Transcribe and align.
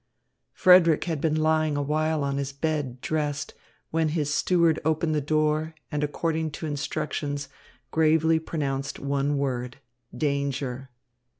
Frederick 0.55 1.03
had 1.03 1.21
been 1.21 1.35
lying 1.35 1.77
a 1.77 1.81
while 1.83 2.23
on 2.23 2.37
his 2.39 2.51
bed 2.51 2.99
dressed, 3.01 3.53
when 3.91 4.09
his 4.09 4.33
steward 4.33 4.79
opened 4.83 5.13
the 5.13 5.21
door 5.21 5.75
and 5.91 6.03
according 6.03 6.49
to 6.49 6.65
instructions 6.65 7.49
gravely 7.91 8.39
pronounced 8.39 8.95
the 8.95 9.03
one 9.03 9.37
word, 9.37 9.77
"Danger." 10.17 10.89